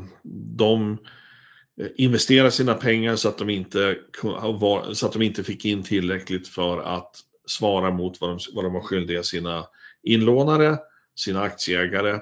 [0.57, 0.98] de
[1.81, 3.98] eh, investerade sina pengar så att, de inte,
[4.92, 8.72] så att de inte fick in tillräckligt för att svara mot vad de, vad de
[8.72, 9.64] var skyldiga sina
[10.02, 10.78] inlånare,
[11.14, 12.20] sina aktieägare.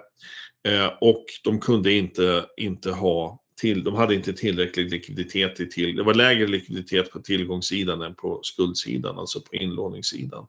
[0.68, 5.96] Eh, och de kunde inte, inte ha till, de hade inte tillräcklig likviditet i till,
[5.96, 10.46] det var lägre likviditet på tillgångssidan än på skuldsidan, alltså på inlåningssidan.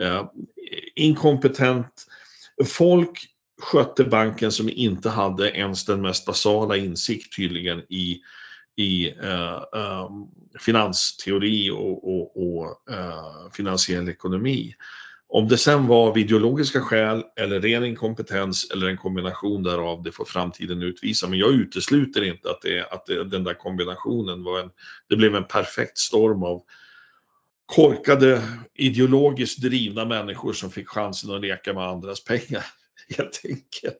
[0.00, 0.30] Eh,
[0.94, 2.06] inkompetent
[2.64, 3.26] folk
[3.62, 8.20] skötte banken som inte hade ens den mest basala insikt tydligen i,
[8.76, 10.10] i eh, eh,
[10.60, 14.74] finansteori och, och, och eh, finansiell ekonomi.
[15.32, 20.12] Om det sen var av ideologiska skäl eller ren inkompetens eller en kombination därav, det
[20.12, 21.28] får framtiden utvisa.
[21.28, 24.70] Men jag utesluter inte att, det, att det, den där kombinationen var en,
[25.08, 26.62] det blev en perfekt storm av
[27.66, 28.42] korkade,
[28.74, 32.64] ideologiskt drivna människor som fick chansen att leka med andras pengar
[33.16, 33.98] helt enkelt.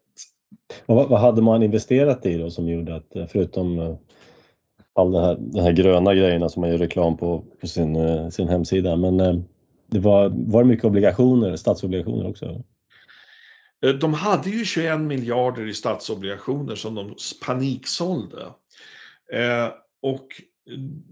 [0.86, 3.96] vad, vad, hade man investerat i då som gjorde att, förutom eh,
[4.94, 8.28] all den här, den här gröna grejerna som man gör reklam på på sin, eh,
[8.28, 9.34] sin hemsida, men eh,
[9.90, 12.62] det var, var det mycket obligationer, statsobligationer också?
[13.85, 17.14] Eh, de hade ju 21 miljarder i statsobligationer som de
[17.46, 18.42] paniksålde.
[19.33, 19.68] Eh,
[20.03, 20.26] och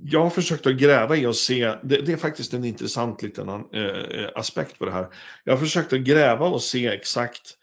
[0.05, 3.49] jag har försökt att gräva i och se, det, det är faktiskt en intressant liten
[3.49, 5.07] eh, eh, aspekt på det här.
[5.45, 7.55] Jag har försökt att gräva och se exakt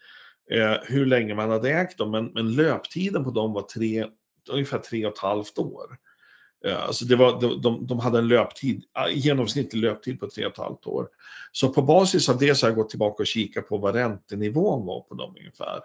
[0.50, 4.06] eh, hur länge man hade ägt dem, men, men löptiden på dem var tre,
[4.50, 5.96] ungefär tre och ett halvt år.
[6.66, 10.52] Eh, alltså det var, de, de, de hade en löptid, genomsnittlig löptid på tre och
[10.52, 11.08] ett halvt år.
[11.52, 14.86] Så på basis av det så har jag gått tillbaka och kikat på vad räntenivån
[14.86, 15.80] var på dem ungefär.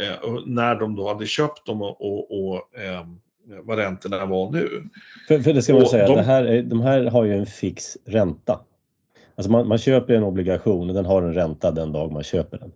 [0.00, 3.06] Eh, när de då hade köpt dem och, och, och eh,
[3.62, 4.90] vad räntorna var nu.
[5.28, 7.46] För, för det ska man och säga, de, det här, de här har ju en
[7.46, 8.60] fix ränta.
[9.34, 12.58] Alltså man, man köper en obligation och den har en ränta den dag man köper
[12.58, 12.72] den.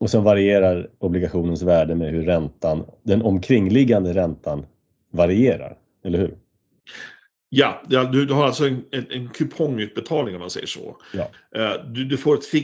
[0.00, 4.66] Och sen varierar obligationens värde med hur räntan, den omkringliggande räntan
[5.10, 6.38] varierar, eller hur?
[7.48, 10.96] Ja, du, har alltså en, en, en kupongutbetalning om man säger så.
[11.12, 11.30] Ja.
[11.56, 12.54] Eh, du, du får ett,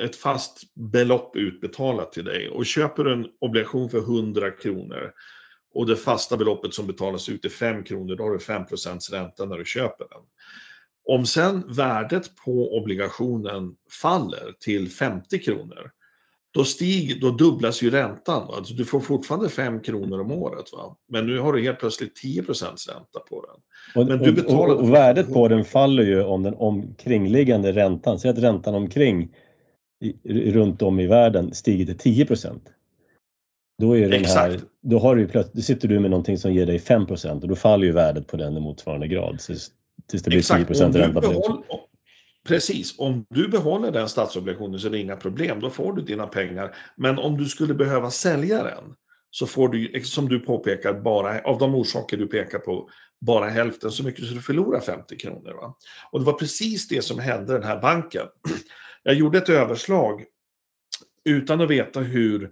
[0.00, 5.12] ett, fast belopp utbetalat till dig och köper du en obligation för 100 kronor
[5.74, 9.44] och det fasta beloppet som betalas ut är 5 kronor, då har du 5% ränta
[9.44, 10.22] när du köper den.
[11.08, 15.90] Om sen värdet på obligationen faller till 50 kronor,
[16.56, 18.48] då, stig, då dubblas ju räntan.
[18.52, 20.72] Alltså du får fortfarande 5 kronor om året.
[20.72, 20.96] Va?
[21.08, 24.02] Men nu har du helt plötsligt 10% ränta på den.
[24.02, 27.72] Och, Men du betalar och, och, och värdet på den faller ju om den omkringliggande
[27.72, 29.34] räntan, säg att räntan omkring
[30.04, 32.26] i, runt om i världen stiger till 10
[33.78, 36.66] då, är den här, då, har du plötsligt, då sitter du med någonting som ger
[36.66, 39.70] dig 5% och då faller ju värdet på den i motsvarande grad tills,
[40.10, 40.68] tills det blir Exakt.
[40.68, 41.86] 10 ränta på det.
[42.46, 46.26] Precis, om du behåller den statsobligationen så är det inga problem, då får du dina
[46.26, 46.76] pengar.
[46.96, 48.94] Men om du skulle behöva sälja den
[49.30, 53.90] så får du, som du påpekar, bara, av de orsaker du pekar på, bara hälften
[53.90, 55.52] så mycket så du förlorar 50 kronor.
[55.52, 55.76] Va?
[56.12, 58.26] Och det var precis det som hände den här banken.
[59.02, 60.24] Jag gjorde ett överslag
[61.24, 62.50] utan att veta hur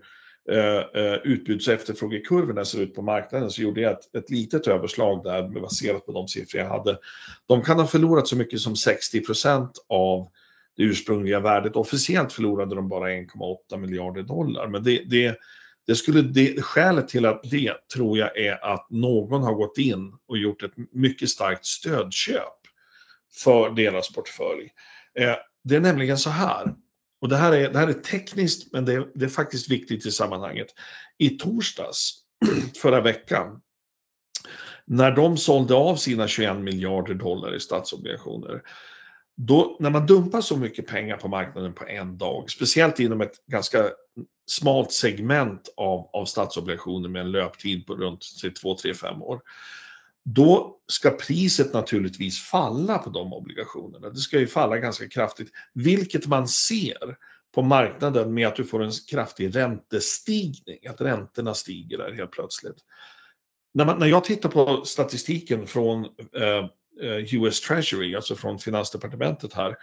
[0.50, 4.66] eh, eh utbuds och efterfrågekurvorna ser ut på marknaden så gjorde jag ett, ett litet
[4.66, 6.98] överslag där baserat på de siffror jag hade.
[7.46, 10.28] De kan ha förlorat så mycket som 60% av
[10.76, 11.76] det ursprungliga värdet.
[11.76, 14.68] Officiellt förlorade de bara 1,8 miljarder dollar.
[14.68, 15.38] Men det, det,
[15.87, 20.12] det skulle, det, skälet till att det tror jag är att någon har gått in
[20.28, 22.61] och gjort ett mycket starkt stödköp
[23.42, 24.70] för deras portfölj.
[25.18, 26.74] Eh, det är nämligen så här,
[27.24, 30.06] och det här är, det här är tekniskt men det är, det är faktiskt viktigt
[30.06, 30.66] i sammanhanget.
[31.18, 32.14] I torsdags
[32.82, 33.60] förra veckan
[34.87, 38.62] när de sålde av sina 21 miljarder dollar i statsobligationer
[39.37, 43.46] då, när man dumpar så mycket pengar på marknaden på en dag, speciellt inom ett
[43.46, 43.90] ganska
[44.46, 48.24] smalt segment av, av statsobligationer med en löptid på runt
[48.62, 49.40] 2, 3, 5 år,
[50.24, 54.10] då ska priset naturligtvis falla på de obligationerna.
[54.10, 57.16] Det ska ju falla ganska kraftigt, vilket man ser
[57.54, 62.76] på marknaden med att du får en kraftig räntestigning, att räntorna stiger där helt plötsligt.
[63.74, 66.04] När, man, när jag tittar på statistiken från
[66.37, 66.66] eh,
[67.02, 69.76] eh US Treasury, alltså från Finansdepartementet här,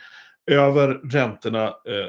[0.51, 2.07] över räntorna eh,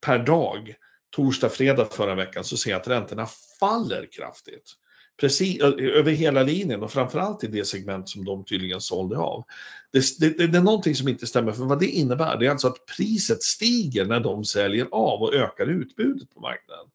[0.00, 0.74] per dag,
[1.16, 3.26] torsdag, fredag förra veckan, så ser jag att räntorna
[3.60, 4.74] faller kraftigt.
[5.20, 9.44] Precis, över hela linjen och framförallt i det segment som de tydligen sålde av.
[9.92, 12.68] Det, det, det, är någonting som inte stämmer, för vad det innebär det är alltså
[12.68, 16.86] att priset stiger när de säljer av och ökar utbudet på marknaden.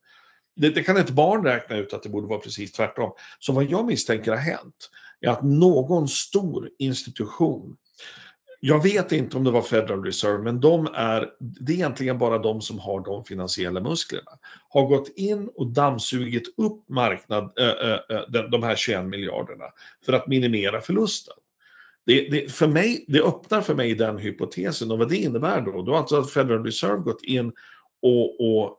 [0.56, 3.12] Det, det kan ett barn räkna ut att det borde vara precis tvärtom.
[3.40, 4.90] Så vad jag misstänker har hänt,
[5.22, 7.78] är att någon stor institution,
[8.60, 12.38] jag vet inte om det var Federal Reserve, men de är, det är egentligen bara
[12.38, 14.32] de som har de finansiella musklerna,
[14.70, 19.66] har gått in och dammsugit upp marknad, äh, äh, de här 21 miljarderna
[20.06, 21.34] för att minimera förlusten.
[22.06, 25.82] Det, det, för mig, det öppnar för mig den hypotesen och vad det innebär då,
[25.82, 27.52] då har alltså Federal Reserve gått in
[28.02, 28.78] och, och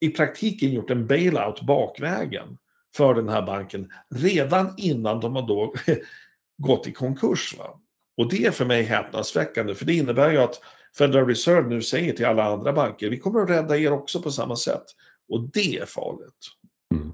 [0.00, 2.58] i praktiken gjort en bailout bakvägen
[2.96, 5.74] för den här banken redan innan de har då
[6.58, 7.54] gått i konkurs.
[7.58, 7.80] Va?
[8.16, 10.60] Och det är för mig häpnadsväckande, för det innebär ju att
[10.98, 14.30] Federal Reserve nu säger till alla andra banker, vi kommer att rädda er också på
[14.30, 14.84] samma sätt.
[15.28, 16.46] Och det är farligt.
[16.94, 17.12] Mm.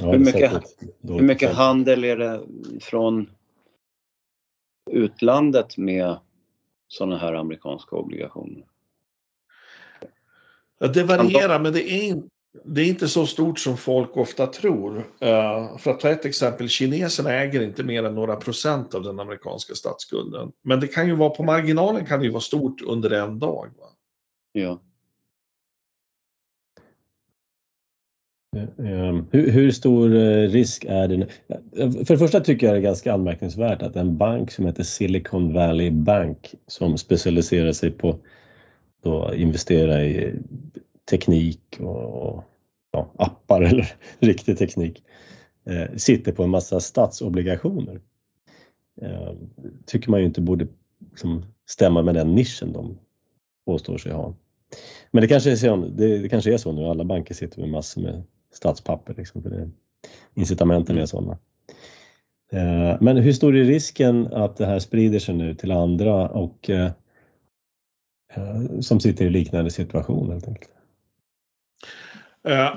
[0.00, 0.62] Ja, hur, mycket,
[1.02, 2.46] hur mycket handel är det
[2.80, 3.30] från
[4.90, 6.18] utlandet med
[6.88, 8.66] sådana här amerikanska obligationer?
[10.78, 12.28] Det varierar, men det är, inte
[12.64, 14.96] det är inte så stort som folk ofta tror.
[14.98, 19.20] Uh, för att ta ett exempel, kineserna äger inte mer än några procent av den
[19.20, 20.52] amerikanska statsskulden.
[20.62, 23.66] Men det kan ju vara på marginalen kan det ju vara stort under en dag.
[23.78, 23.86] Va?
[24.52, 24.80] Ja.
[28.78, 31.26] Ehm, hur, hur, stor eh, risk är det?
[32.06, 35.52] För det första tycker jag det är ganska anmärkningsvärt att en bank som heter Silicon
[35.52, 38.18] Valley Bank som specialiserar sig på
[39.04, 40.34] att investera i
[41.10, 42.44] teknik och
[42.92, 45.02] ja, appar eller riktig teknik
[45.64, 48.00] eh, sitter på en massa statsobligationer.
[49.02, 49.32] Eh,
[49.86, 50.66] tycker man ju inte borde
[51.10, 52.98] liksom, stämma med den nischen de
[53.66, 54.34] påstår sig ha.
[55.10, 57.68] Men det kanske är så, det, det kanske är så nu, alla banker sitter med
[57.68, 59.14] massor med statspapper.
[59.14, 59.70] Liksom, för det,
[60.34, 61.38] incitamenten är sådana.
[62.52, 66.70] Eh, men hur stor är risken att det här sprider sig nu till andra och
[66.70, 66.90] eh,
[68.34, 70.79] eh som sitter i liknande situation helt enkelt?
[72.48, 72.74] Eh,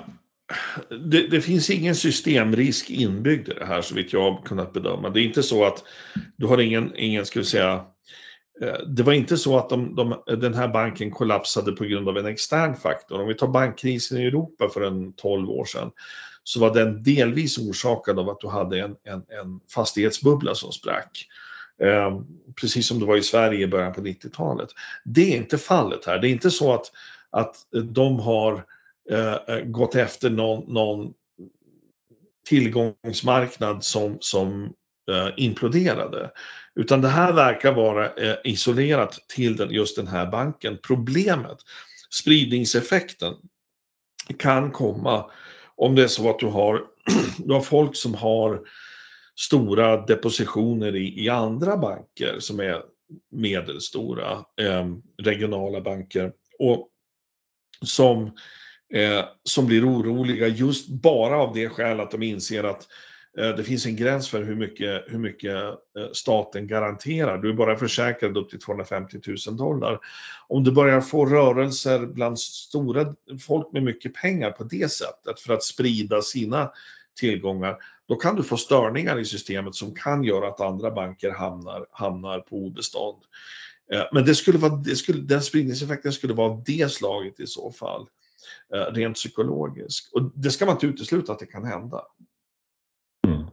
[0.90, 5.10] det, det, finns ingen systemrisk inbyggd i det här så vitt jag har kunnat bedöma.
[5.10, 5.84] Det är inte så att
[6.38, 7.86] du har ingen, ingen ska vi säga,
[8.62, 12.18] eh, det var inte så att de, de, den här banken kollapsade på grund av
[12.18, 13.22] en extern faktor.
[13.22, 15.92] Om vi tar bankkrisen i Europa för en 12 år sedan
[16.44, 21.28] så var den delvis orsakad av att du hade en, en, en fastighetsbubbla som sprack.
[21.82, 22.20] Eh,
[22.62, 24.70] precis som det var i Sverige i början på 90-talet.
[25.06, 26.20] Det är inte fallet här.
[26.20, 26.92] Det är inte så att,
[27.30, 28.66] att de har
[29.10, 31.14] Eh, eh, gått efter någon, någon
[32.48, 34.74] tillgångsmarknad som, som
[35.12, 36.32] eh, imploderade.
[36.76, 40.78] Utan det här verkar vara eh, isolerat till den, just den här banken.
[40.84, 41.58] Problemet,
[42.22, 43.34] spridningseffekten,
[44.38, 45.32] kan komma
[45.76, 46.84] om det är så att du har,
[47.38, 48.62] du har folk som har
[49.40, 52.82] stora depositioner i, i andra banker som är
[53.32, 54.88] medelstora eh,
[55.24, 56.90] regionala banker och
[57.86, 58.32] som
[58.94, 62.88] eh, som blir oroliga just bara av det skälet att de inser att
[63.38, 67.38] eh, det finns en gräns för hur mycket, hur mycket eh, staten garanterar.
[67.38, 70.00] Du är bara försäkrad upp till 250 000 dollar.
[70.48, 73.16] Om du börjar få rörelser bland stora
[73.48, 76.72] folk med mycket pengar på det sättet för att sprida sina
[77.20, 77.78] tillgångar,
[78.08, 82.40] då kan du få störningar i systemet som kan göra att andra banker hamnar, hamnar
[82.40, 83.24] på obestånd.
[83.94, 87.48] Eh, men det skulle vara, det skulle, den spridningseffekten skulle vara av det slaget i
[87.48, 88.08] så fall
[88.74, 90.14] eh, rent psykologiskt.
[90.14, 92.02] Och det ska man inte utesluta att det kan hända.
[93.28, 93.44] Mm.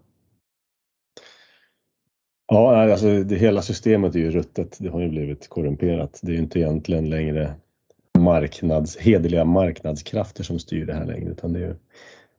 [2.47, 4.77] Ja, alltså det, hela systemet är ju ruttet.
[4.81, 6.21] Det har ju blivit korrumperat.
[6.23, 7.55] Det är ju inte egentligen längre
[8.19, 11.75] marknads, hederliga marknadskrafter som styr det här längre utan det är ju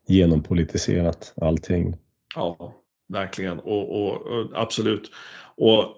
[0.07, 1.97] genompolitiserat allting.
[2.35, 2.73] Ja,
[3.07, 5.11] verkligen och, och, och absolut.
[5.57, 5.97] Och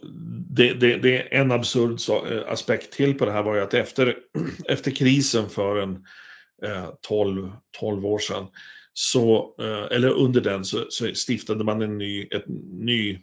[0.49, 1.99] det, det, det, är en absurd
[2.47, 4.17] aspekt till på det här var ju att efter,
[4.69, 6.01] efter krisen för en eh,
[6.63, 8.47] Eh, 12, 12 år sedan,
[8.93, 13.19] så, eh, eller under den, så, så, stiftade man en ny, ett ny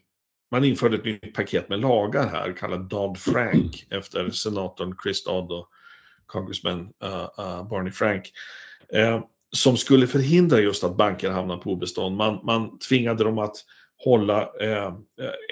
[0.51, 5.69] man införde ett nytt paket med lagar här kallat Dodd-Frank efter senatorn Chris Dodd och
[6.27, 8.33] congressman uh, uh, Barney Frank.
[9.53, 12.17] Som skulle förhindra just att banker hamnar på obestånd.
[12.17, 13.57] Man, man tvingade dem att
[14.05, 14.93] hålla, eh,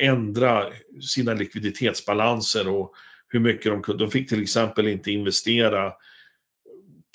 [0.00, 0.66] ändra
[1.00, 2.94] sina likviditetsbalanser och
[3.28, 4.04] hur mycket de kunde.
[4.04, 5.92] De fick till exempel inte investera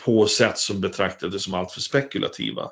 [0.05, 2.71] på sätt som betraktades som alltför spekulativa.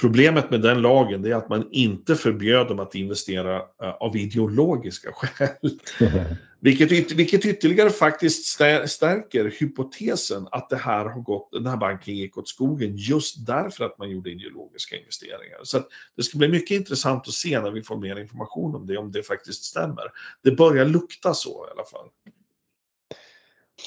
[0.00, 5.12] Problemet med den lagen är att man inte förbjöd dem att investera uh, av ideologiska
[5.14, 5.78] skäl.
[6.60, 8.46] vilket, vilket ytterligare faktiskt
[8.86, 13.84] stärker hypotesen att det här har gått, den här banken gick åt skogen just därför
[13.84, 15.58] att man gjorde ideologiska investeringar.
[15.62, 15.80] Så
[16.16, 19.12] det ska bli mycket intressant att se när vi får mer information om det, om
[19.12, 20.04] det faktiskt stämmer.
[20.42, 22.08] Det börjar lukta så i alla fall.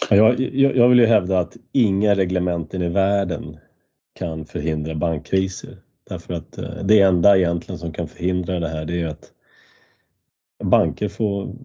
[0.10, 3.58] Jag, jag, jag vill ju hävda att inga reglementen i världen
[4.14, 5.78] kan förhindra bankkriser.
[6.10, 9.32] Därför att eh, det enda egentligen som kan förhindra det här det är att
[10.64, 11.56] banker får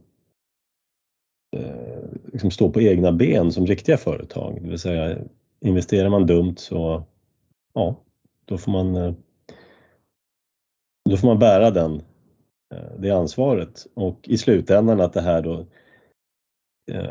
[1.56, 2.02] eh,
[2.32, 4.58] liksom stå på egna ben som riktiga företag.
[4.62, 5.18] Det vill säga
[5.60, 7.02] investerar man dumt så
[7.74, 7.96] ja,
[8.44, 9.14] då får man eh,
[11.10, 12.02] då får man bära den,
[12.98, 15.66] det ansvaret och i slutändan att det här då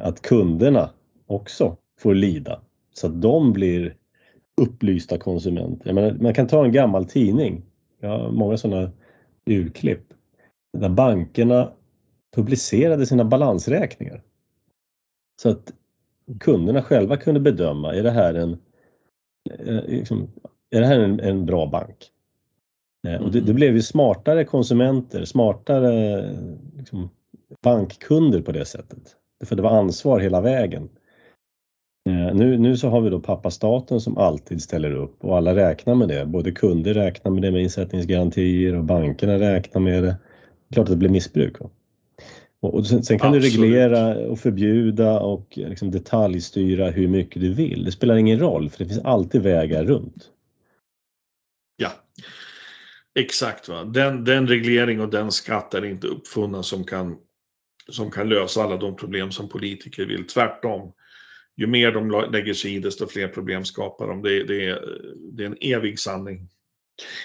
[0.01, 0.89] att kunderna
[1.27, 2.61] också får lida
[2.93, 3.95] så att de blir
[4.61, 5.93] upplysta konsumenter.
[5.93, 7.63] Menar, man kan ta en gammal tidning,
[7.99, 8.91] jag har många sådana
[9.45, 10.13] urklipp,
[10.77, 11.71] där bankerna
[12.35, 14.23] publicerade sina balansräkningar.
[15.41, 15.73] Så att
[16.39, 18.57] kunderna själva kunde bedöma, är det här en,
[19.49, 20.27] eh, liksom,
[20.69, 22.11] är det här en, en bra bank?
[23.07, 23.23] Mm.
[23.23, 23.55] Och det, det, mm.
[23.55, 26.25] blev ju smartare konsumenter, smartare
[26.77, 27.09] liksom,
[27.63, 29.15] bankkunder på det sättet.
[29.45, 30.89] För det var ansvar hela vägen.
[32.07, 35.55] Eh, nu, nu så har vi då pappa staten som alltid ställer upp och alla
[35.55, 36.25] räknar med det.
[36.25, 40.15] Både kunder räknar med det med insättningsgarantier och bankerna räknar med det.
[40.73, 41.55] Klart att det blir missbruk.
[42.59, 43.53] Och, och sen, sen, kan Absolut.
[43.55, 47.85] du reglera och förbjuda och liksom detaljstyra hur mycket du vill.
[47.85, 50.29] Det spelar ingen roll för det finns alltid vägar runt.
[51.77, 51.91] Ja,
[53.19, 53.69] exakt.
[53.69, 53.83] Va?
[53.83, 57.17] Den, den reglering och den skatt är inte uppfunna som kan,
[57.89, 60.27] som kan lösa alla de problem som politiker vill.
[60.27, 60.93] Tvärtom
[61.57, 64.21] ju mer de lägger sig i, desto fler problem skapar de.
[64.21, 64.79] Det, det,
[65.31, 66.49] det är en evig sanning.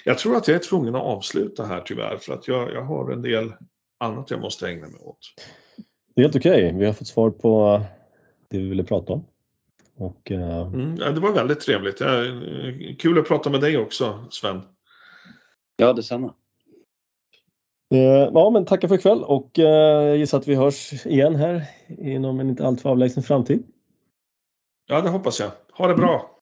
[0.04, 3.12] Jag tror att jag är tvungen att avsluta här tyvärr, för att jag, jag har
[3.12, 3.52] en del
[4.00, 5.18] annat jag måste ägna mig åt.
[6.14, 6.66] Det är helt okej.
[6.66, 6.78] Okay.
[6.78, 7.82] Vi har fått svar på
[8.48, 9.24] det vi ville prata om.
[9.96, 10.74] Och, uh...
[10.74, 12.00] mm, ja, det var väldigt trevligt.
[12.00, 12.08] Ja,
[12.98, 14.62] kul att prata med dig också, Sven.
[15.76, 16.34] Ja, detsamma.
[17.94, 18.00] Uh,
[18.34, 22.40] ja, men tackar för ikväll och uh, jag gissar att vi hörs igen här inom
[22.40, 23.62] en inte alltför avlägsen framtid.
[24.92, 25.50] Ja, det hoppas jag.
[25.72, 26.41] Ha det bra!